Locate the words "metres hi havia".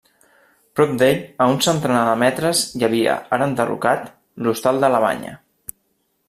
2.23-3.19